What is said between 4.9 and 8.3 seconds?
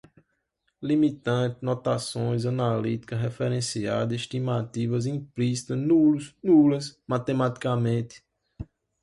implícita, nulos, nulas, matematicamente